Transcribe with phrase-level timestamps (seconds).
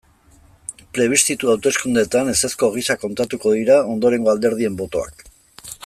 [0.97, 5.25] Plebiszitu hauteskundeetan ezezko gisa kontatuko dira ondorengo alderdien botoak.